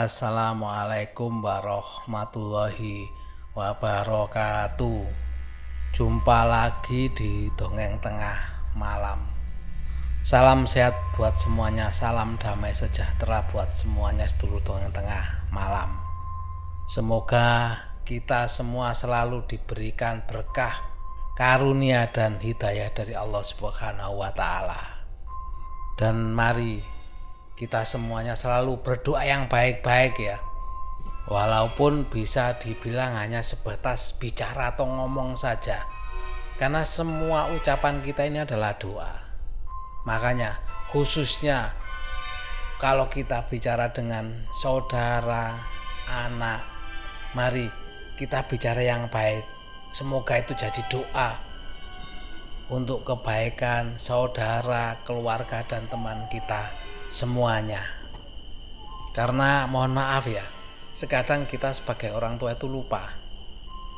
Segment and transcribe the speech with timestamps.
[0.00, 3.04] Assalamualaikum warahmatullahi
[3.52, 5.04] wabarakatuh.
[5.92, 8.40] Jumpa lagi di Dongeng Tengah
[8.80, 9.20] Malam.
[10.24, 15.92] Salam sehat buat semuanya, salam damai sejahtera buat semuanya sedulur Dongeng Tengah Malam.
[16.88, 17.76] Semoga
[18.08, 20.80] kita semua selalu diberikan berkah,
[21.36, 25.04] karunia dan hidayah dari Allah Subhanahu wa taala.
[26.00, 26.99] Dan mari
[27.60, 30.40] kita semuanya selalu berdoa yang baik-baik ya.
[31.28, 35.84] Walaupun bisa dibilang hanya sebatas bicara atau ngomong saja.
[36.56, 39.12] Karena semua ucapan kita ini adalah doa.
[40.08, 40.56] Makanya
[40.88, 41.76] khususnya
[42.80, 45.60] kalau kita bicara dengan saudara,
[46.08, 46.64] anak,
[47.36, 47.68] mari
[48.16, 49.44] kita bicara yang baik.
[49.92, 51.36] Semoga itu jadi doa
[52.72, 56.79] untuk kebaikan saudara, keluarga, dan teman kita
[57.10, 57.82] semuanya.
[59.10, 60.46] Karena mohon maaf ya,
[60.94, 63.18] sekadang kita sebagai orang tua itu lupa.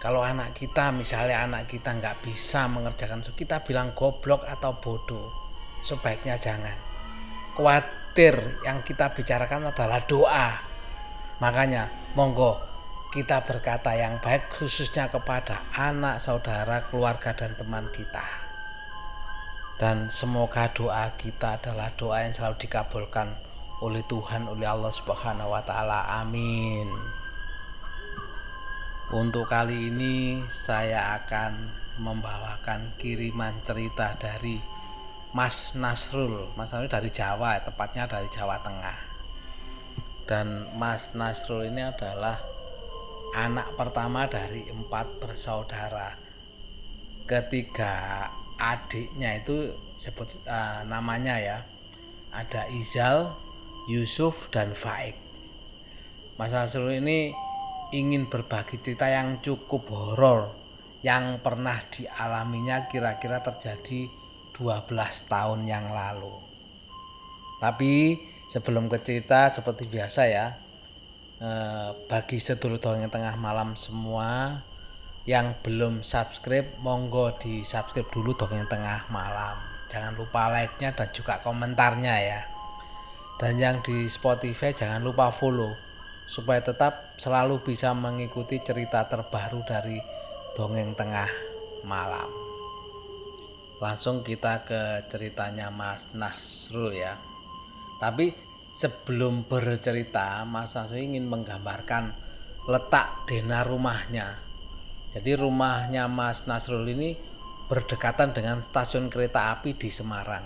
[0.00, 5.30] Kalau anak kita, misalnya anak kita nggak bisa mengerjakan, kita bilang goblok atau bodoh.
[5.84, 6.74] Sebaiknya jangan.
[7.54, 10.58] Khawatir yang kita bicarakan adalah doa.
[11.38, 12.58] Makanya, monggo
[13.12, 18.41] kita berkata yang baik khususnya kepada anak, saudara, keluarga, dan teman kita
[19.82, 23.34] dan semoga doa kita adalah doa yang selalu dikabulkan
[23.82, 26.06] oleh Tuhan oleh Allah Subhanahu wa taala.
[26.22, 26.86] Amin.
[29.10, 34.62] Untuk kali ini saya akan membawakan kiriman cerita dari
[35.34, 36.54] Mas Nasrul.
[36.54, 38.98] Mas Nasrul dari Jawa, tepatnya dari Jawa Tengah.
[40.30, 42.38] Dan Mas Nasrul ini adalah
[43.34, 46.14] anak pertama dari empat bersaudara.
[47.26, 48.30] Ketiga
[48.62, 51.58] adiknya itu sebut uh, namanya ya
[52.30, 53.34] ada Izal,
[53.90, 55.18] Yusuf dan Faik.
[56.38, 57.34] Mas Asrul ini
[57.92, 60.56] ingin berbagi cerita yang cukup horor
[61.04, 64.08] yang pernah dialaminya kira-kira terjadi
[64.56, 64.88] 12
[65.28, 66.32] tahun yang lalu.
[67.60, 68.16] Tapi
[68.48, 70.46] sebelum ke cerita seperti biasa ya,
[71.42, 74.62] eh, bagi sedulur dongeng tengah malam semua
[75.22, 79.54] yang belum subscribe monggo di subscribe dulu dongeng tengah malam.
[79.86, 82.40] Jangan lupa like nya dan juga komentarnya ya.
[83.38, 85.70] Dan yang di Spotify jangan lupa follow.
[86.26, 89.98] Supaya tetap selalu bisa mengikuti cerita terbaru dari
[90.58, 91.28] dongeng tengah
[91.86, 92.30] malam.
[93.78, 97.18] Langsung kita ke ceritanya Mas Nasrul ya.
[97.98, 98.34] Tapi
[98.74, 102.14] sebelum bercerita Mas Nasrul ingin menggambarkan
[102.70, 104.51] letak dena rumahnya
[105.12, 107.12] jadi rumahnya Mas Nasrul ini
[107.68, 110.40] berdekatan dengan stasiun kereta api di Semarang.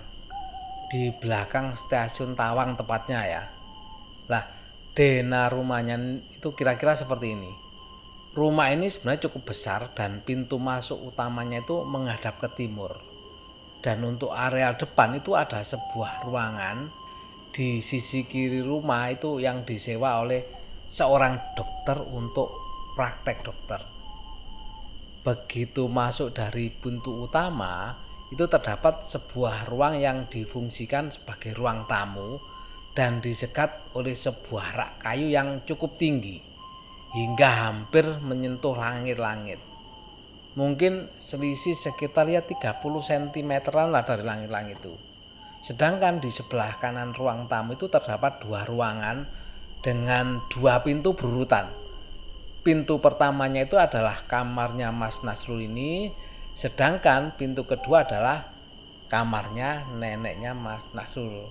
[0.91, 3.43] Di belakang stasiun Tawang tepatnya ya.
[4.27, 4.43] Lah,
[4.91, 7.53] dena rumahnya itu kira-kira seperti ini.
[8.35, 12.99] Rumah ini sebenarnya cukup besar dan pintu masuk utamanya itu menghadap ke timur.
[13.79, 16.91] Dan untuk areal depan itu ada sebuah ruangan
[17.55, 20.43] di sisi kiri rumah itu yang disewa oleh
[20.91, 22.51] seorang dokter untuk
[22.99, 23.96] praktek dokter
[25.27, 27.99] begitu masuk dari pintu utama
[28.31, 32.39] itu terdapat sebuah ruang yang difungsikan sebagai ruang tamu
[32.95, 36.39] dan disekat oleh sebuah rak kayu yang cukup tinggi
[37.11, 39.59] hingga hampir menyentuh langit-langit.
[40.55, 44.95] Mungkin selisih sekitar ya 30 cm lah dari langit-langit itu.
[45.59, 49.27] Sedangkan di sebelah kanan ruang tamu itu terdapat dua ruangan
[49.83, 51.86] dengan dua pintu berurutan
[52.67, 56.11] pintu pertamanya itu adalah kamarnya Mas Nasrul ini,
[56.51, 58.51] sedangkan pintu kedua adalah
[59.07, 61.47] kamarnya neneknya Mas Nasrul.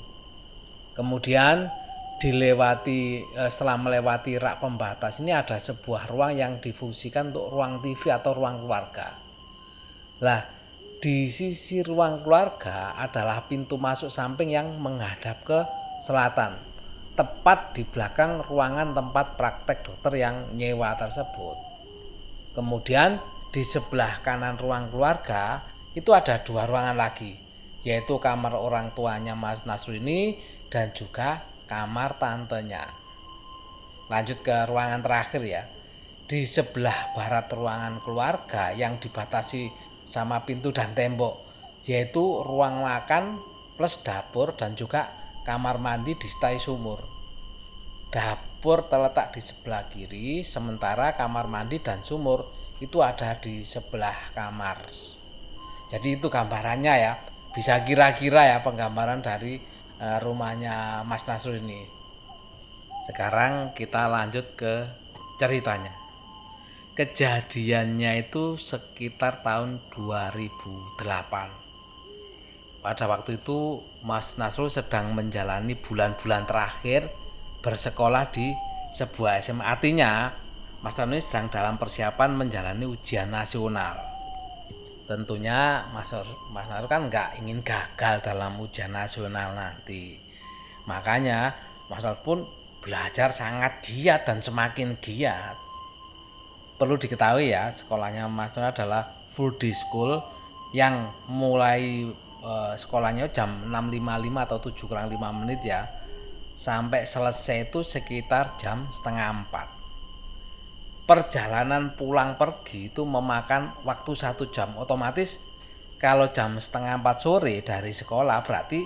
[0.92, 1.72] Kemudian
[2.20, 8.12] dilewati eh, setelah melewati rak pembatas ini ada sebuah ruang yang difungsikan untuk ruang TV
[8.12, 9.16] atau ruang keluarga.
[10.20, 10.44] Lah,
[11.00, 15.60] di sisi ruang keluarga adalah pintu masuk samping yang menghadap ke
[16.04, 16.75] selatan
[17.16, 21.56] tepat di belakang ruangan tempat praktek dokter yang nyewa tersebut.
[22.52, 23.24] Kemudian
[23.56, 25.64] di sebelah kanan ruang keluarga
[25.96, 27.40] itu ada dua ruangan lagi,
[27.88, 32.84] yaitu kamar orang tuanya Mas Nasrul ini dan juga kamar tantenya.
[34.12, 35.64] Lanjut ke ruangan terakhir ya.
[36.26, 39.72] Di sebelah barat ruangan keluarga yang dibatasi
[40.04, 41.48] sama pintu dan tembok,
[41.88, 43.40] yaitu ruang makan
[43.80, 47.06] plus dapur dan juga kamar mandi di stai sumur.
[48.10, 52.50] Dapur terletak di sebelah kiri, sementara kamar mandi dan sumur
[52.82, 54.90] itu ada di sebelah kamar.
[55.94, 57.14] Jadi itu gambarannya ya.
[57.56, 59.64] Bisa kira-kira ya penggambaran dari
[60.02, 61.88] uh, rumahnya Mas Nasrul ini.
[63.06, 64.90] Sekarang kita lanjut ke
[65.40, 65.94] ceritanya.
[66.96, 71.65] Kejadiannya itu sekitar tahun 2008.
[72.86, 77.10] Pada waktu itu Mas Nasrul sedang menjalani bulan-bulan terakhir
[77.66, 78.54] bersekolah di
[78.94, 79.66] sebuah SMA.
[79.66, 80.30] Artinya
[80.86, 83.98] Mas Nasrul sedang dalam persiapan menjalani ujian nasional.
[85.10, 86.14] Tentunya Mas,
[86.54, 90.22] Mas Nasrul kan nggak ingin gagal dalam ujian nasional nanti.
[90.86, 91.58] Makanya
[91.90, 92.40] Mas Nasrul pun
[92.86, 95.58] belajar sangat giat dan semakin giat.
[96.78, 100.22] Perlu diketahui ya, sekolahnya Mas Nur adalah full day school
[100.70, 102.14] yang mulai
[102.46, 105.90] eh, sekolahnya jam 6.55 atau 7 kurang 5 menit ya.
[106.54, 111.10] Sampai selesai itu sekitar jam setengah 4.
[111.10, 114.78] Perjalanan pulang pergi itu memakan waktu satu jam.
[114.78, 115.42] Otomatis
[116.00, 118.86] kalau jam setengah 4 sore dari sekolah berarti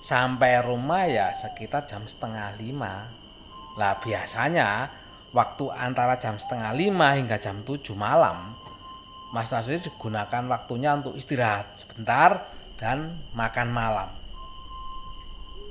[0.00, 4.88] sampai rumah ya sekitar jam setengah 5 Lah biasanya
[5.30, 8.58] waktu antara jam setengah lima hingga jam 7 malam
[9.30, 14.08] Mas Nasri digunakan waktunya untuk istirahat sebentar dan makan malam.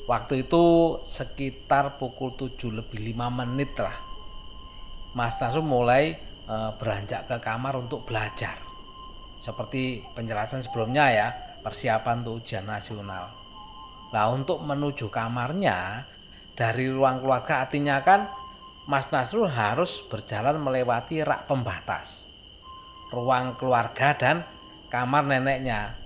[0.06, 3.98] Waktu itu sekitar pukul 7 lebih 5 menit lah.
[5.18, 8.62] Mas Nasrul mulai e, beranjak ke kamar untuk belajar.
[9.42, 11.28] Seperti penjelasan sebelumnya ya,
[11.66, 13.34] persiapan untuk ujian nasional.
[14.10, 16.10] Nah untuk menuju kamarnya
[16.58, 18.30] dari ruang keluarga artinya kan
[18.90, 22.34] Mas Nasrul harus berjalan melewati rak pembatas.
[23.14, 24.42] Ruang keluarga dan
[24.90, 25.99] kamar neneknya.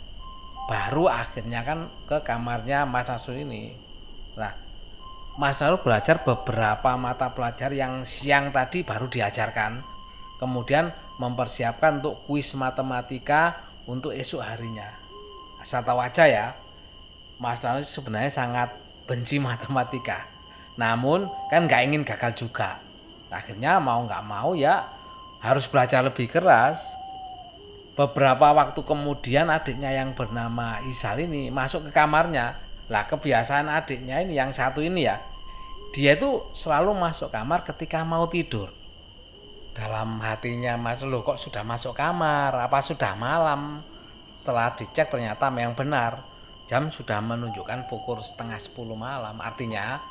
[0.70, 3.76] Baru akhirnya kan ke kamarnya Mas Nasrul ini.
[4.40, 4.56] Nah,
[5.36, 9.84] Mas Nasrul belajar beberapa mata pelajar yang siang tadi baru diajarkan.
[10.40, 14.88] Kemudian mempersiapkan untuk kuis matematika untuk esok harinya.
[15.60, 16.48] Asal tahu aja ya,
[17.40, 18.70] Mas Nasrul sebenarnya sangat
[19.04, 20.34] benci matematika
[20.74, 22.82] namun kan nggak ingin gagal juga.
[23.30, 24.90] Akhirnya mau nggak mau ya
[25.42, 26.82] harus belajar lebih keras.
[27.94, 32.58] Beberapa waktu kemudian adiknya yang bernama Isal ini masuk ke kamarnya.
[32.90, 35.22] Lah kebiasaan adiknya ini yang satu ini ya.
[35.94, 38.74] Dia itu selalu masuk kamar ketika mau tidur.
[39.78, 42.54] Dalam hatinya Mas lo kok sudah masuk kamar?
[42.58, 43.86] Apa sudah malam?
[44.34, 46.26] Setelah dicek ternyata memang benar.
[46.66, 49.38] Jam sudah menunjukkan pukul setengah sepuluh malam.
[49.38, 50.02] Artinya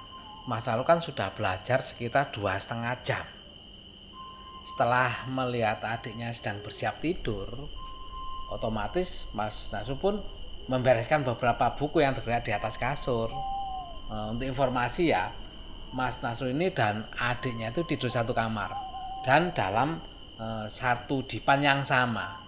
[0.46, 3.26] Mas Alu kan sudah belajar sekitar dua setengah jam.
[4.62, 7.66] Setelah melihat adiknya sedang bersiap tidur,
[8.46, 10.22] otomatis Mas Nasu pun
[10.70, 13.32] membereskan beberapa buku yang terlihat di atas kasur.
[14.06, 15.34] E, untuk informasi ya,
[15.90, 18.70] Mas Nasu ini dan adiknya itu tidur satu kamar
[19.26, 19.98] dan dalam
[20.38, 22.38] e, satu dipan yang sama.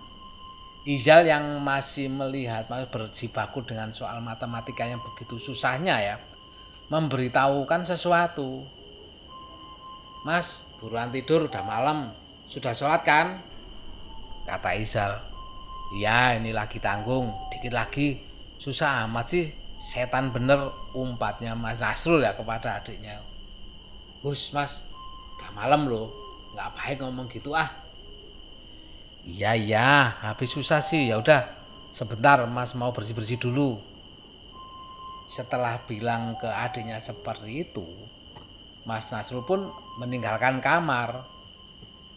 [0.85, 6.17] Izal yang masih melihat masih berjibaku dengan soal matematika yang begitu susahnya ya,
[6.93, 8.69] memberitahukan sesuatu.
[10.29, 12.13] Mas, buruan tidur udah malam.
[12.45, 13.41] Sudah sholat kan?
[14.45, 15.17] Kata Izal.
[15.97, 18.21] Ya ini lagi tanggung, dikit lagi.
[18.61, 19.45] Susah amat sih,
[19.81, 20.61] setan bener
[20.93, 23.25] umpatnya Mas Nasrul ya kepada adiknya.
[24.21, 24.85] Hus mas,
[25.41, 26.13] udah malam loh,
[26.53, 27.73] nggak baik ngomong gitu ah.
[29.25, 31.49] Iya iya, habis susah sih ya udah.
[31.97, 33.81] Sebentar mas mau bersih bersih dulu
[35.25, 37.85] setelah bilang ke adiknya seperti itu,
[38.85, 41.29] Mas Nasrul pun meninggalkan kamar.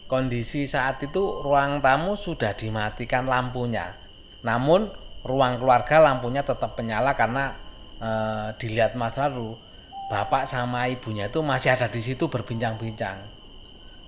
[0.08, 3.92] Kondisi saat itu ruang tamu sudah dimatikan lampunya.
[4.40, 4.88] Namun
[5.20, 7.52] ruang keluarga lampunya tetap menyala karena
[8.00, 8.10] e,
[8.56, 9.60] dilihat Mas Nasrul,
[10.08, 13.20] bapak sama ibunya itu masih ada di situ berbincang-bincang.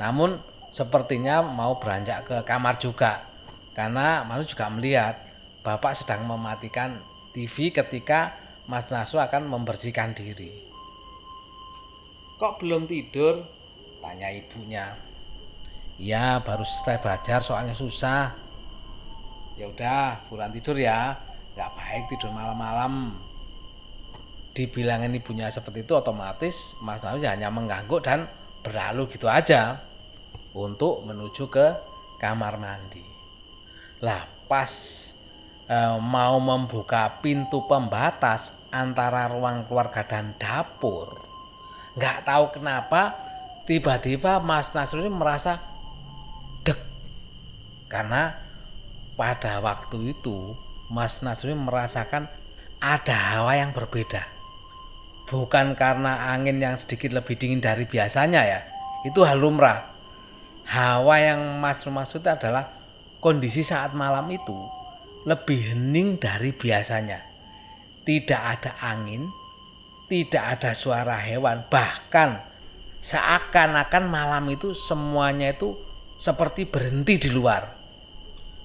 [0.00, 0.40] Namun
[0.72, 3.28] sepertinya mau beranjak ke kamar juga
[3.76, 5.20] karena Mas juga melihat
[5.60, 7.04] bapak sedang mematikan
[7.36, 10.69] TV ketika Mas Nasu akan membersihkan diri.
[12.40, 13.44] Kok belum tidur?
[14.00, 14.96] Tanya ibunya.
[16.00, 18.32] Iya, baru selesai belajar soalnya susah.
[19.60, 21.20] Ya udah, buruan tidur ya.
[21.52, 23.12] Gak baik tidur malam-malam.
[24.56, 28.24] Dibilangin ibunya seperti itu otomatis Mas Nasu hanya mengganggu dan
[28.64, 29.76] berlalu gitu aja
[30.56, 31.66] untuk menuju ke
[32.16, 33.04] kamar mandi.
[34.00, 34.72] Lah, pas
[35.68, 41.29] eh, mau membuka pintu pembatas antara ruang keluarga dan dapur.
[41.98, 43.16] Nggak tahu kenapa
[43.66, 45.58] tiba-tiba Mas Nasrul ini merasa
[46.66, 46.78] dek.
[47.90, 48.36] Karena
[49.14, 50.54] pada waktu itu
[50.90, 52.30] Mas Nasrul merasakan
[52.80, 54.26] ada hawa yang berbeda.
[55.30, 58.60] Bukan karena angin yang sedikit lebih dingin dari biasanya ya.
[59.06, 59.94] Itu hal lumrah.
[60.66, 62.70] Hawa yang Mas maksud adalah
[63.22, 64.54] kondisi saat malam itu
[65.28, 67.30] lebih hening dari biasanya
[68.04, 69.28] tidak ada angin,
[70.10, 72.42] tidak ada suara hewan, bahkan
[72.98, 75.78] seakan-akan malam itu semuanya itu
[76.18, 77.78] seperti berhenti di luar.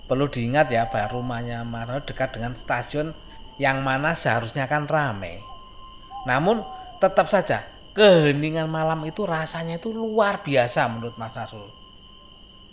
[0.09, 3.13] Perlu diingat ya bahwa rumahnya Marno dekat dengan stasiun
[3.61, 5.37] yang mana seharusnya kan ramai.
[6.25, 6.65] Namun
[6.97, 7.61] tetap saja
[7.93, 11.69] keheningan malam itu rasanya itu luar biasa menurut Mas Nasrul.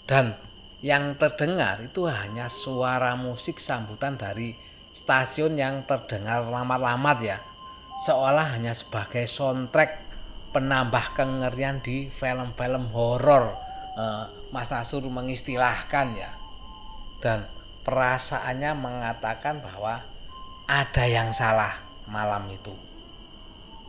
[0.08, 0.32] Dan
[0.80, 4.56] yang terdengar itu hanya suara musik sambutan dari
[4.92, 7.51] stasiun yang terdengar lama-lama ya
[8.00, 10.12] seolah hanya sebagai soundtrack
[10.52, 13.56] penambah kengerian di film-film horor.
[13.92, 16.32] Uh, Mas Nasur mengistilahkan ya.
[17.20, 17.48] Dan
[17.82, 20.04] perasaannya mengatakan bahwa
[20.68, 22.72] ada yang salah malam itu.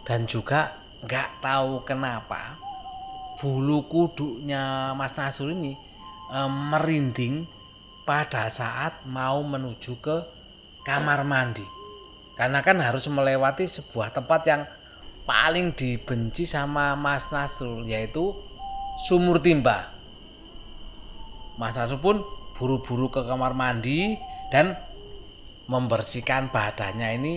[0.04, 2.60] Dan juga nggak tahu kenapa
[3.40, 5.76] bulu kuduknya Mas Nasur ini
[6.32, 7.44] e, merinding
[8.08, 10.18] pada saat mau menuju ke
[10.88, 11.64] kamar mandi.
[12.34, 14.62] Karena kan harus melewati sebuah tempat yang
[15.24, 18.34] paling dibenci sama Mas Nasrul yaitu
[19.06, 19.94] sumur timba.
[21.56, 22.18] Mas Nasrul pun
[22.58, 24.18] buru-buru ke kamar mandi
[24.50, 24.78] dan
[25.70, 27.36] membersihkan badannya ini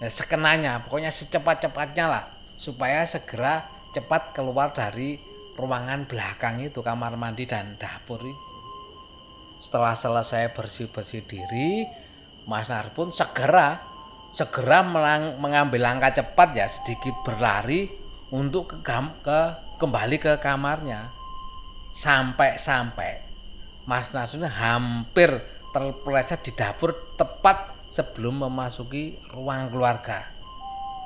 [0.00, 2.24] ya, sekenanya, pokoknya secepat-cepatnya lah
[2.56, 5.20] supaya segera cepat keluar dari
[5.56, 8.46] ruangan belakang itu kamar mandi dan dapur itu.
[9.56, 11.88] Setelah selesai bersih-bersih diri,
[12.44, 13.95] Mas Nar pun segera
[14.30, 17.88] segera melang, mengambil langkah cepat ya sedikit berlari
[18.30, 18.78] untuk ke,
[19.22, 19.40] ke
[19.78, 21.12] kembali ke kamarnya.
[21.96, 23.24] Sampai-sampai
[23.86, 25.30] Mas Nasun hampir
[25.72, 30.26] terpeleset di dapur tepat sebelum memasuki ruang keluarga.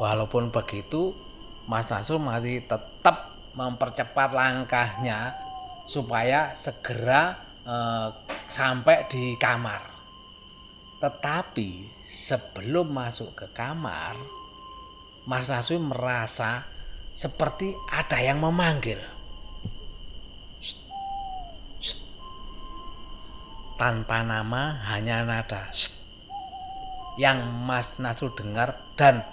[0.00, 1.12] Walaupun begitu,
[1.68, 5.36] Mas Nasrul masih tetap mempercepat langkahnya
[5.84, 7.36] supaya segera
[7.66, 8.08] eh,
[8.48, 9.89] sampai di kamar.
[11.00, 14.20] Tetapi sebelum masuk ke kamar,
[15.24, 16.68] Mas Naswi merasa
[17.16, 19.00] seperti ada yang memanggil.
[20.60, 20.76] Shh,
[21.80, 21.96] shh.
[23.80, 25.96] Tanpa nama hanya nada shh.
[27.16, 29.24] yang Mas Nasrul dengar dan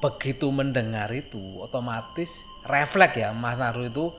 [0.00, 4.12] begitu mendengar itu otomatis refleks ya Mas Naru itu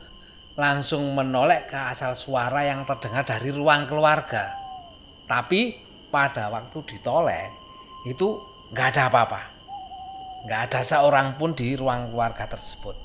[0.58, 4.58] langsung menoleh ke asal suara yang terdengar dari ruang keluarga.
[5.30, 7.52] Tapi pada waktu ditoleh
[8.08, 8.40] itu
[8.72, 9.42] nggak ada apa-apa.
[10.48, 12.96] Nggak ada seorang pun di ruang keluarga tersebut.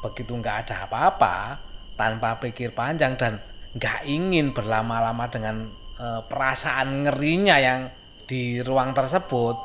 [0.00, 1.60] Begitu nggak ada apa-apa,
[1.94, 3.38] tanpa pikir panjang dan
[3.76, 7.80] nggak ingin berlama-lama dengan e, perasaan ngerinya yang
[8.24, 9.56] di ruang tersebut,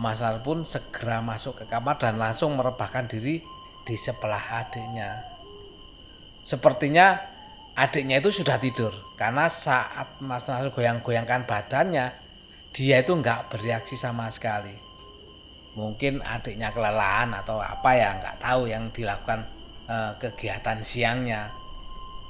[0.00, 3.44] Mas pun segera masuk ke kamar dan langsung merebahkan diri
[3.86, 5.22] di sebelah adiknya.
[6.40, 7.29] Sepertinya
[7.80, 12.12] adiknya itu sudah tidur karena saat Mas Nasir goyang-goyangkan badannya,
[12.76, 14.76] dia itu nggak bereaksi sama sekali.
[15.72, 19.48] Mungkin adiknya kelelahan atau apa ya nggak tahu yang dilakukan
[19.88, 21.52] eh, kegiatan siangnya.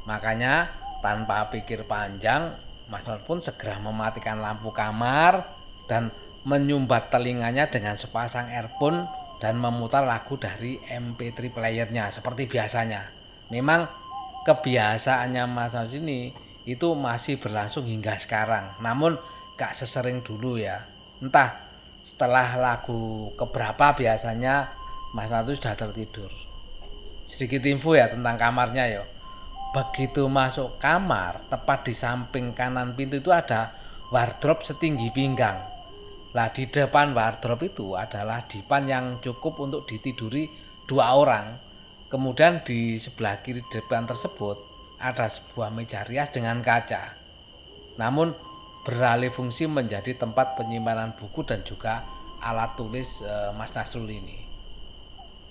[0.07, 0.71] Makanya
[1.03, 2.55] tanpa pikir panjang,
[2.87, 5.51] Mas Nasir pun segera mematikan lampu kamar
[5.91, 6.15] dan
[6.47, 9.05] menyumbat telinganya dengan sepasang earphone
[9.43, 13.11] dan memutar lagu dari MP3 playernya seperti biasanya.
[13.51, 14.00] Memang
[14.47, 16.33] kebiasaannya Mas Nas ini
[16.65, 18.79] itu masih berlangsung hingga sekarang.
[18.85, 19.17] Namun
[19.57, 20.87] gak sesering dulu ya.
[21.21, 21.69] Entah
[22.01, 24.73] setelah lagu keberapa biasanya
[25.13, 26.31] Mas Nas sudah tertidur.
[27.29, 29.03] Sedikit info ya tentang kamarnya ya.
[29.71, 33.71] Begitu masuk kamar, tepat di samping kanan pintu itu ada
[34.11, 35.71] wardrobe setinggi pinggang
[36.31, 40.47] lah di depan wardrobe itu adalah dipan yang cukup untuk ditiduri
[40.87, 41.70] dua orang.
[42.11, 44.59] Kemudian di sebelah kiri depan tersebut
[44.99, 47.15] ada sebuah meja rias dengan kaca.
[48.03, 48.35] Namun
[48.83, 52.03] beralih fungsi menjadi tempat penyimpanan buku dan juga
[52.43, 54.43] alat tulis e, Mas Nasrul ini.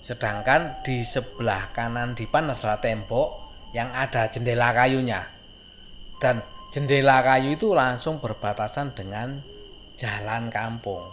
[0.04, 3.28] Sedangkan di sebelah kanan dipan adalah tembok
[3.72, 5.32] yang ada jendela kayunya.
[6.20, 9.40] Dan jendela kayu itu langsung berbatasan dengan
[9.96, 11.08] jalan kampung.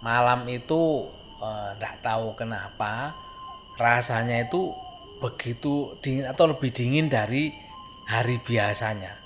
[0.00, 1.12] Malam itu
[1.76, 3.12] tidak eh, tahu kenapa
[3.76, 4.72] rasanya itu
[5.20, 7.52] begitu dingin atau lebih dingin dari
[8.08, 9.20] hari biasanya.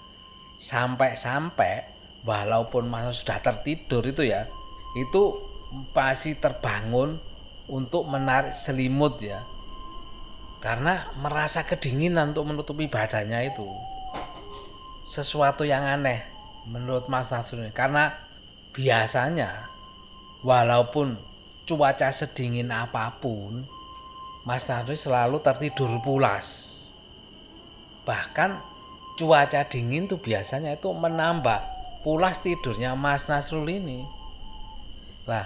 [0.60, 1.88] Sampai-sampai
[2.26, 4.46] walaupun masa sudah tertidur itu ya,
[4.98, 5.38] itu
[5.94, 7.22] masih terbangun
[7.70, 9.46] untuk menarik selimut ya.
[10.60, 13.64] Karena merasa kedinginan untuk menutupi badannya itu.
[15.00, 16.28] Sesuatu yang aneh
[16.68, 18.12] menurut Mas Nasrul karena
[18.76, 19.72] biasanya
[20.44, 21.16] walaupun
[21.64, 23.64] cuaca sedingin apa pun
[24.40, 26.68] Mas Nasrul selalu tertidur pulas.
[28.08, 28.60] Bahkan
[29.20, 31.60] cuaca dingin tuh biasanya itu menambah
[32.00, 34.08] pulas tidurnya Mas Nasrul ini.
[35.28, 35.44] Lah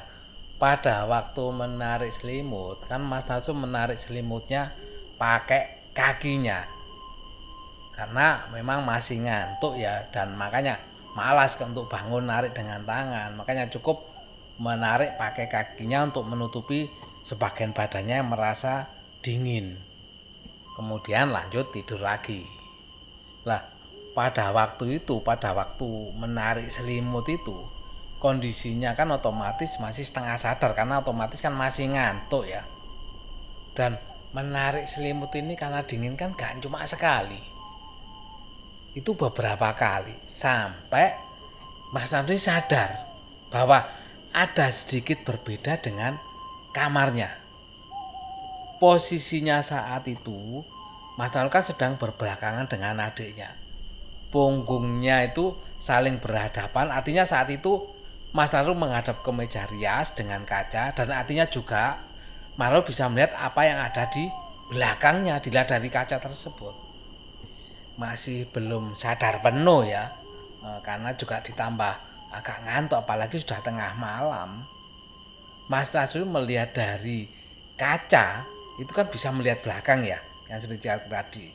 [0.54, 4.70] pada waktu menarik selimut kan Mas Nasrul menarik selimutnya
[5.18, 6.62] pakai kakinya.
[7.90, 10.78] Karena memang masih ngantuk ya dan makanya
[11.14, 13.38] malas untuk bangun narik dengan tangan.
[13.38, 14.02] Makanya cukup
[14.58, 16.86] menarik pakai kakinya untuk menutupi
[17.24, 18.92] sebagian badannya merasa
[19.24, 19.80] dingin.
[20.76, 22.44] Kemudian lanjut tidur lagi.
[23.48, 23.64] Lah
[24.12, 27.66] pada waktu itu pada waktu menarik selimut itu
[28.22, 32.62] kondisinya kan otomatis masih setengah sadar karena otomatis kan masih ngantuk ya.
[33.74, 33.98] Dan
[34.30, 37.40] menarik selimut ini karena dingin kan gak cuma sekali.
[38.94, 41.18] Itu beberapa kali sampai
[41.90, 43.10] Mas Nandri sadar
[43.50, 43.86] bahwa
[44.34, 46.18] ada sedikit berbeda dengan
[46.74, 47.30] kamarnya.
[48.82, 50.66] Posisinya saat itu
[51.14, 53.54] Mas Nandri kan sedang berbelakangan dengan adiknya.
[54.34, 56.90] Punggungnya itu saling berhadapan.
[56.90, 57.86] Artinya saat itu
[58.34, 62.02] Mas Naru menghadap ke meja rias dengan kaca dan artinya juga
[62.58, 64.26] Maro bisa melihat apa yang ada di
[64.70, 66.74] belakangnya dilihat dari kaca tersebut.
[67.94, 70.10] Masih belum sadar penuh ya
[70.58, 71.94] e, karena juga ditambah
[72.34, 74.66] agak ngantuk apalagi sudah tengah malam
[75.70, 77.28] Mas Naru melihat dari
[77.78, 78.44] kaca
[78.76, 81.46] itu kan bisa melihat belakang ya yang seperti tadi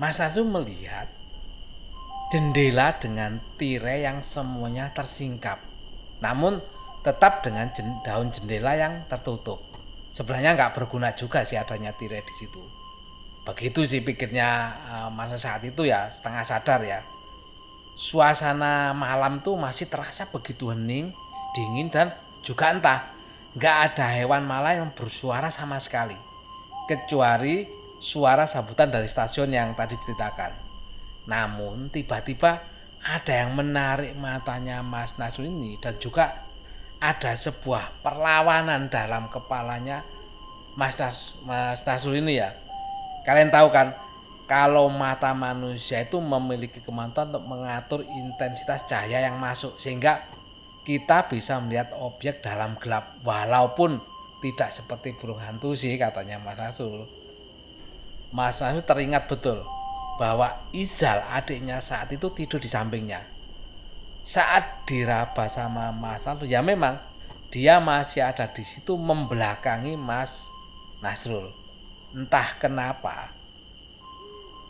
[0.00, 1.20] Mas Naru melihat
[2.30, 5.60] jendela dengan tirai yang semuanya tersingkap.
[6.22, 6.62] Namun
[7.02, 7.68] tetap dengan
[8.06, 9.58] daun jendela yang tertutup.
[10.14, 12.62] Sebenarnya nggak berguna juga sih adanya tirai di situ.
[13.42, 14.48] Begitu sih pikirnya
[14.88, 17.02] uh, masa saat itu ya setengah sadar ya.
[17.98, 21.10] Suasana malam tuh masih terasa begitu hening,
[21.52, 23.00] dingin dan juga entah
[23.56, 26.16] nggak ada hewan malah yang bersuara sama sekali.
[26.88, 27.68] Kecuali
[28.00, 30.52] suara sambutan dari stasiun yang tadi ceritakan.
[31.28, 32.64] Namun tiba-tiba
[33.00, 36.48] ada yang menarik matanya Mas Nasrul ini dan juga
[37.00, 40.04] ada sebuah perlawanan dalam kepalanya
[40.76, 42.56] Mas, Nas, Mas Nasrul ini ya.
[43.24, 43.96] Kalian tahu kan
[44.48, 50.26] kalau mata manusia itu memiliki kemampuan untuk mengatur intensitas cahaya yang masuk sehingga
[50.90, 54.02] kita bisa melihat objek dalam gelap walaupun
[54.42, 57.06] tidak seperti burung hantu sih katanya Mas Nasrul.
[58.34, 59.62] Mas Nasrul teringat betul
[60.18, 63.22] bahwa Izal adiknya saat itu tidur di sampingnya.
[64.26, 66.98] Saat diraba sama Mas Nasrul, ya memang
[67.54, 70.50] dia masih ada di situ membelakangi Mas
[70.98, 71.54] Nasrul.
[72.10, 73.30] Entah kenapa,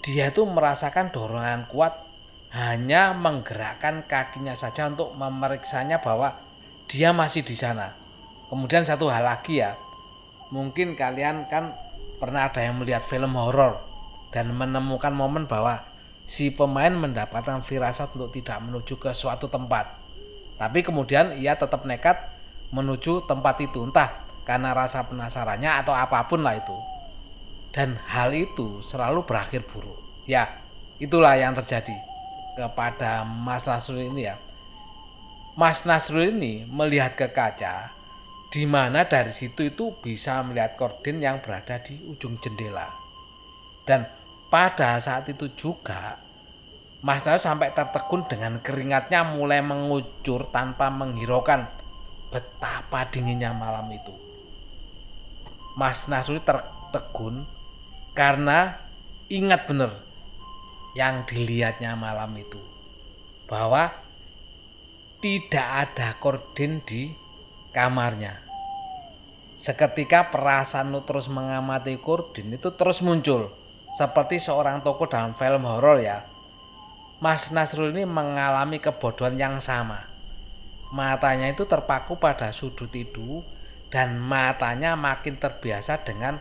[0.04, 2.09] dia itu merasakan dorongan kuat
[2.50, 6.34] hanya menggerakkan kakinya saja untuk memeriksanya bahwa
[6.90, 7.94] dia masih di sana.
[8.50, 9.78] Kemudian satu hal lagi ya,
[10.50, 11.78] mungkin kalian kan
[12.18, 13.78] pernah ada yang melihat film horor
[14.34, 15.86] dan menemukan momen bahwa
[16.26, 19.86] si pemain mendapatkan firasat untuk tidak menuju ke suatu tempat.
[20.58, 22.18] Tapi kemudian ia tetap nekat
[22.74, 26.74] menuju tempat itu, entah karena rasa penasarannya atau apa pun lah itu.
[27.70, 30.26] Dan hal itu selalu berakhir buruk.
[30.26, 30.58] Ya,
[30.98, 32.09] itulah yang terjadi
[32.54, 34.36] kepada Mas Nasrul ini ya.
[35.58, 37.92] Mas Nasrul ini melihat ke kaca
[38.50, 42.90] di mana dari situ itu bisa melihat korden yang berada di ujung jendela.
[43.86, 44.06] Dan
[44.50, 46.18] pada saat itu juga
[47.00, 51.70] Mas Nasrul sampai tertegun dengan keringatnya mulai mengucur tanpa menghiraukan
[52.30, 54.12] betapa dinginnya malam itu.
[55.78, 57.46] Mas Nasrul tertegun
[58.12, 58.82] karena
[59.30, 60.09] ingat benar
[60.94, 62.58] yang dilihatnya malam itu
[63.46, 63.90] bahwa
[65.20, 67.12] tidak ada korden di
[67.74, 68.40] kamarnya.
[69.60, 73.52] Seketika perasaan terus mengamati korden itu terus muncul
[73.92, 76.24] seperti seorang tokoh dalam film horor ya.
[77.20, 80.08] Mas Nasrul ini mengalami kebodohan yang sama.
[80.88, 83.44] Matanya itu terpaku pada sudut itu
[83.92, 86.40] dan matanya makin terbiasa dengan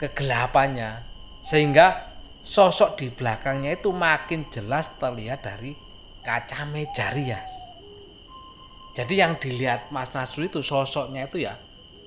[0.00, 1.04] kegelapannya
[1.44, 2.13] sehingga
[2.44, 5.72] sosok di belakangnya itu makin jelas terlihat dari
[6.20, 7.50] kaca meja rias.
[8.94, 11.58] Jadi yang dilihat Mas Nasrul itu sosoknya itu ya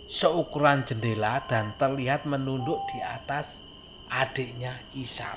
[0.08, 3.66] seukuran jendela dan terlihat menunduk di atas
[4.08, 5.36] adiknya Isal.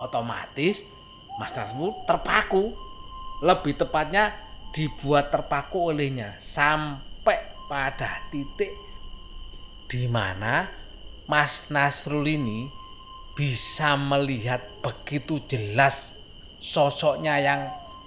[0.00, 0.82] Otomatis
[1.38, 2.74] Mas Nasrul terpaku,
[3.44, 4.34] lebih tepatnya
[4.74, 8.74] dibuat terpaku olehnya sampai pada titik
[9.86, 10.66] di mana
[11.30, 12.66] Mas Nasrul ini
[13.38, 16.18] bisa melihat begitu jelas
[16.58, 17.60] sosoknya yang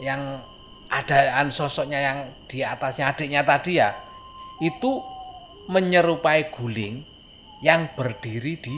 [0.03, 0.43] yang
[0.91, 2.17] adaan sosoknya yang
[2.51, 3.95] di atasnya adiknya tadi ya
[4.59, 4.99] itu
[5.71, 7.07] menyerupai guling
[7.63, 8.75] yang berdiri di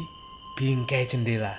[0.53, 1.57] bingkai jendela.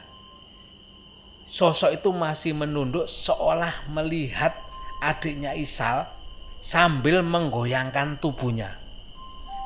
[1.51, 4.55] Sosok itu masih menunduk seolah melihat
[5.03, 6.07] adiknya Isal
[6.63, 8.79] sambil menggoyangkan tubuhnya.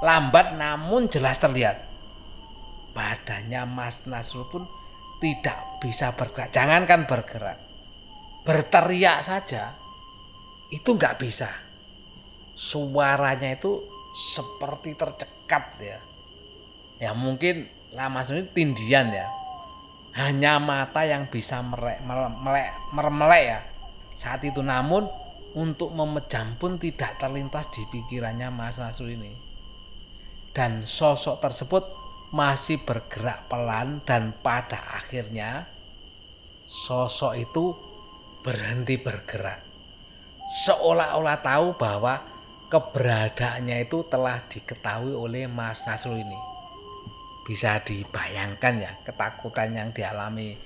[0.01, 1.85] Lambat namun jelas terlihat.
[2.99, 4.67] badannya Mas Nasrul pun
[5.19, 6.51] tidak bisa bergerak.
[6.55, 7.59] Jangankan bergerak,
[8.47, 9.75] berteriak saja
[10.71, 11.51] itu nggak bisa.
[12.59, 16.01] Suaranya itu seperti tercekat ya.
[16.99, 19.29] Ya mungkin lama ini tindian ya.
[20.19, 23.61] Hanya mata yang bisa melek, melek, mermelek ya
[24.19, 24.59] saat itu.
[24.59, 25.07] Namun
[25.55, 29.33] untuk memejam pun tidak terlintas di pikirannya Mas Nasrul ini.
[30.51, 31.87] Dan sosok tersebut
[32.29, 35.65] masih bergerak pelan dan pada akhirnya
[36.69, 37.73] sosok itu
[38.45, 39.65] berhenti bergerak.
[40.49, 42.21] Seolah-olah tahu bahwa
[42.69, 46.37] keberadaannya itu telah diketahui oleh Mas Nasrul ini.
[47.45, 50.57] Bisa dibayangkan ya ketakutan yang dialami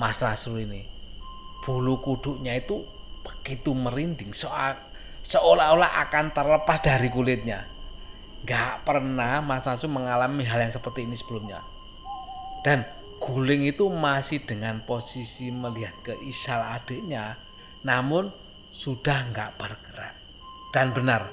[0.00, 0.84] Mas Nasrul ini.
[1.60, 2.84] Bulu kuduknya itu
[3.22, 4.32] begitu merinding
[5.22, 7.71] seolah-olah akan terlepas dari kulitnya.
[8.42, 11.62] Gak pernah Mas Nasu mengalami hal yang seperti ini sebelumnya.
[12.62, 12.82] Dan
[13.22, 17.38] guling itu masih dengan posisi melihat ke Isal adiknya,
[17.86, 18.34] namun
[18.74, 20.14] sudah nggak bergerak.
[20.74, 21.30] Dan benar,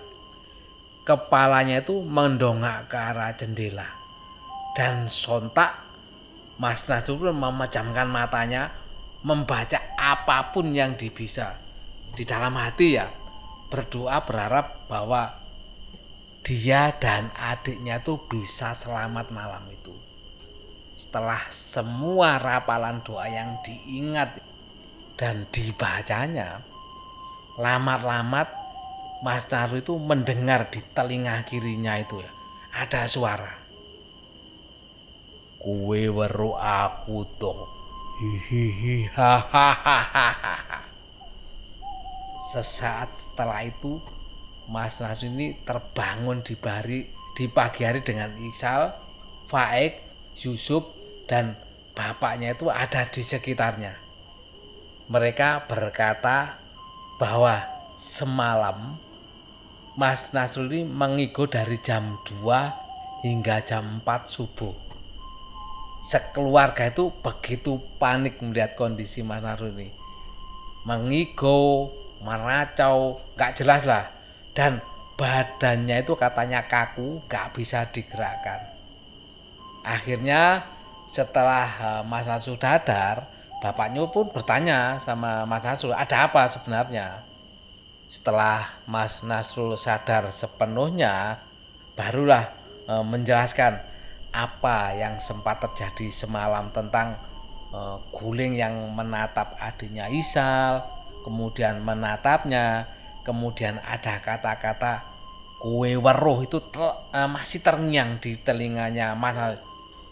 [1.07, 3.89] kepalanya itu mendongak ke arah jendela.
[4.77, 5.89] Dan sontak
[6.59, 8.69] Mas Nasrul memejamkan matanya,
[9.25, 11.57] membaca apa pun yang dibisa
[12.13, 13.07] di dalam hati ya,
[13.71, 15.38] berdoa berharap bahwa
[16.43, 19.93] dia dan adiknya tuh bisa selamat malam itu.
[20.99, 24.39] Setelah semua rapalan doa yang diingat
[25.15, 26.63] dan dibacanya,
[27.55, 28.51] lamat-lamat
[29.19, 32.31] Mas Naru itu mendengar di telinga kirinya itu ya,
[32.71, 33.51] ada suara.
[35.59, 37.67] Kue weru aku toh.
[38.19, 39.11] Hihihi.
[42.51, 43.99] Sesaat setelah itu
[44.69, 48.93] Mas Nasrul ini terbangun di bari di pagi hari dengan Isal,
[49.49, 50.05] Faik,
[50.37, 50.85] Yusuf
[51.25, 51.57] dan
[51.97, 53.97] bapaknya itu ada di sekitarnya.
[55.09, 56.61] Mereka berkata
[57.17, 57.65] bahwa
[57.97, 59.01] semalam
[59.97, 64.77] Mas Nasrul ini mengigo dari jam 2 hingga jam 4 subuh.
[66.05, 69.89] Sekeluarga itu begitu panik melihat kondisi Mas Nasrul ini.
[70.85, 71.89] Mengigo,
[72.21, 74.18] meracau, gak jelas lah
[74.53, 74.81] dan
[75.19, 78.59] badannya itu katanya kaku gak bisa digerakkan.
[79.83, 80.63] Akhirnya
[81.09, 87.27] setelah eh, Mas Nasul dadar bapaknya pun bertanya sama Mas Nasrul ada apa sebenarnya?
[88.09, 91.45] Setelah Mas Nasrul sadar sepenuhnya
[91.93, 92.49] barulah
[92.89, 93.85] e, menjelaskan
[94.33, 97.19] apa yang sempat terjadi semalam tentang
[97.69, 100.81] e, guling yang menatap adiknya Isal
[101.21, 102.87] kemudian menatapnya
[103.23, 105.05] kemudian ada kata-kata
[105.59, 109.13] kue weruh itu tel, uh, masih terngiang di telinganya.
[109.13, 109.59] Mana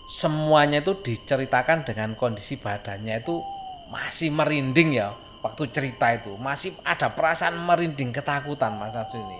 [0.07, 3.43] semuanya itu diceritakan dengan kondisi badannya itu
[3.87, 6.35] masih merinding ya waktu cerita itu.
[6.35, 9.39] Masih ada perasaan merinding ketakutan Mas Natsu ini.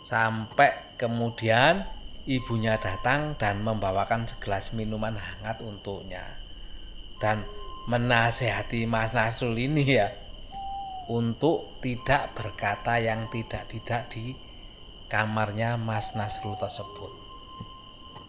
[0.00, 1.84] Sampai kemudian
[2.24, 6.38] ibunya datang dan membawakan segelas minuman hangat untuknya.
[7.20, 7.44] Dan
[7.90, 10.08] menasehati Mas Nasrul ini ya
[11.10, 14.38] untuk tidak berkata yang tidak-tidak di
[15.10, 17.10] kamarnya Mas Nasrul tersebut.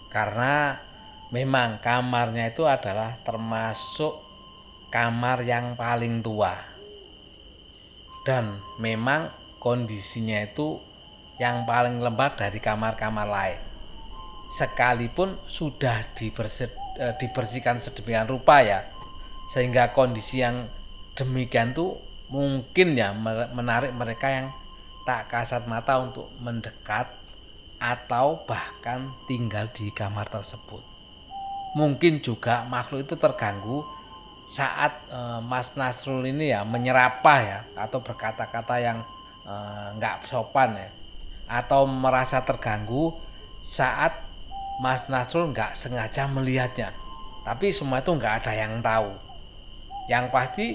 [0.09, 0.81] Karena
[1.29, 4.17] memang kamarnya itu adalah termasuk
[4.89, 6.57] kamar yang paling tua.
[8.25, 9.29] Dan memang
[9.61, 10.81] kondisinya itu
[11.37, 13.61] yang paling lembab dari kamar-kamar lain.
[14.51, 18.89] Sekalipun sudah eh, dibersihkan sedemikian rupa ya,
[19.47, 20.67] sehingga kondisi yang
[21.15, 23.11] demikian tuh mungkin ya
[23.51, 24.47] menarik mereka yang
[25.03, 27.11] tak kasat mata untuk mendekat
[27.81, 30.79] atau bahkan tinggal di kamar tersebut.
[31.75, 33.83] Mungkin juga makhluk itu terganggu
[34.47, 38.99] saat e, Mas Nasrul ini ya menyerapah ya atau berkata-kata yang
[39.97, 40.89] nggak e, sopan ya
[41.51, 43.17] atau merasa terganggu
[43.59, 44.23] saat
[44.79, 46.93] Mas Nasrul nggak sengaja melihatnya.
[47.41, 49.11] Tapi semua itu nggak ada yang tahu.
[50.05, 50.67] Yang pasti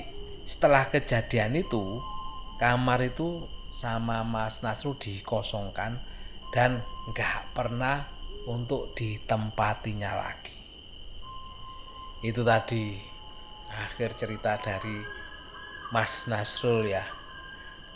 [0.46, 1.98] setelah kejadian itu
[2.62, 5.98] kamar itu sama Mas Nasru dikosongkan
[6.54, 8.06] dan nggak pernah
[8.46, 10.54] untuk ditempatinya lagi.
[12.22, 12.94] Itu tadi
[13.66, 15.02] akhir cerita dari
[15.90, 17.02] Mas Nasrul ya.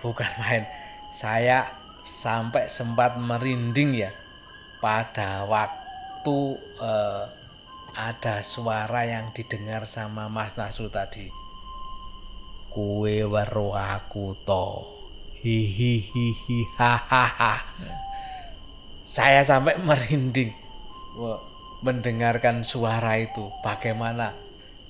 [0.02, 0.66] Bukan main.
[1.14, 1.70] Saya
[2.02, 4.12] sampai sempat merinding ya.
[4.82, 7.24] Pada waktu eh,
[7.94, 11.39] ada suara yang didengar sama Mas Nasrul tadi
[12.70, 14.86] kue weruh aku to
[15.42, 17.58] hihihihi hahaha.
[19.02, 20.54] Saya sampai merinding.
[21.80, 24.36] Mendengarkan suara itu bagaimana?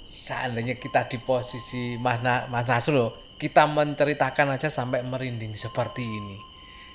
[0.05, 2.19] Seandainya kita di posisi Mas,
[2.51, 6.37] Mas Nasrul kita menceritakan aja sampai merinding seperti ini.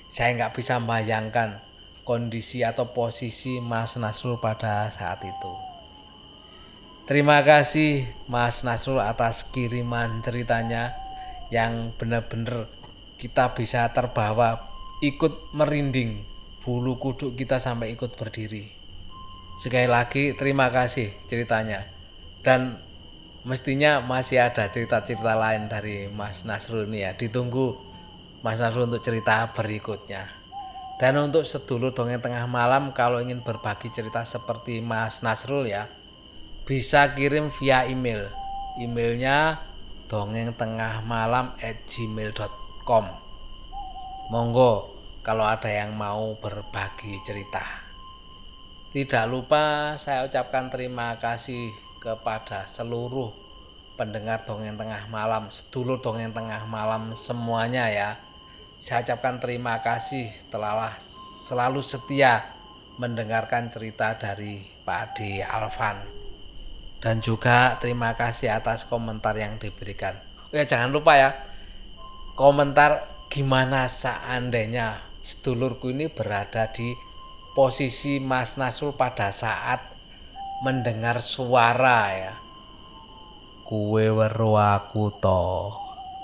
[0.06, 1.64] Saya nggak bisa membayangkan
[2.06, 5.75] kondisi atau posisi Mas Nasrul pada saat itu
[7.06, 10.98] terima kasih Mas Nasrul atas kiriman ceritanya
[11.54, 12.66] yang benar-benar
[13.14, 14.68] kita bisa terbawa
[15.00, 16.26] ikut merinding
[16.66, 18.74] bulu kuduk kita sampai ikut berdiri.
[19.56, 21.86] Sekali lagi terima kasih ceritanya.
[22.42, 22.82] Dan
[23.46, 27.14] mestinya masih ada cerita-cerita lain dari Mas Nasrul ini ya.
[27.14, 27.78] Ditunggu
[28.42, 30.26] Mas Nasrul untuk cerita berikutnya.
[30.98, 35.86] Dan untuk sedulur dongeng tengah malam kalau ingin berbagi cerita seperti Mas Nasrul ya
[36.66, 38.26] bisa kirim via email
[38.74, 39.62] emailnya
[40.10, 43.06] dongeng tengah malam at gmail.com
[44.34, 44.90] monggo
[45.22, 47.86] kalau ada yang mau berbagi cerita
[48.90, 51.70] tidak lupa saya ucapkan terima kasih
[52.02, 53.46] kepada seluruh
[53.96, 58.10] pendengar dongeng tengah malam, sedulur dongeng tengah malam semuanya ya.
[58.76, 62.44] Saya ucapkan terima kasih telah selalu setia
[63.00, 66.15] mendengarkan cerita dari Pak Adi Alvan.
[67.00, 70.16] Dan juga terima kasih atas komentar yang diberikan.
[70.50, 71.30] Oh ya jangan lupa ya,
[72.34, 76.94] komentar gimana seandainya sedulurku ini berada di
[77.52, 79.82] posisi Mas Nasrul pada saat
[80.64, 82.34] mendengar suara ya.
[83.66, 85.74] Kue weru aku to.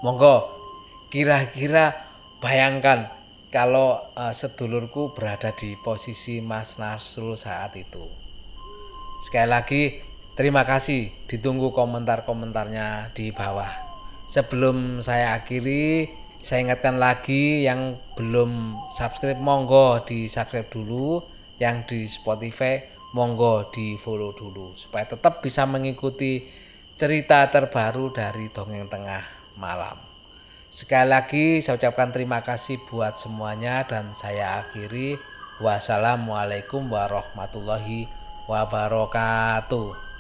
[0.07, 0.63] Monggo
[1.11, 2.07] kira-kira
[2.39, 3.11] bayangkan
[3.53, 8.07] kalau uh, sedulurku berada di posisi Mas Nasrul saat itu.
[9.21, 9.83] Sekali lagi
[10.43, 11.15] terima kasih.
[11.31, 13.71] Ditunggu komentar-komentarnya di bawah.
[14.27, 16.11] Sebelum saya akhiri
[16.43, 21.23] saya ingatkan lagi yang belum subscribe monggo di subscribe dulu.
[21.63, 22.83] Yang di Spotify
[23.15, 24.75] monggo di follow dulu.
[24.75, 26.51] Supaya tetap bisa mengikuti
[26.99, 29.23] cerita terbaru dari dongeng tengah
[29.55, 29.95] malam.
[30.67, 35.23] Sekali lagi saya ucapkan terima kasih buat semuanya dan saya akhiri.
[35.63, 38.11] Wassalamualaikum warahmatullahi
[38.51, 40.12] wabarakatuh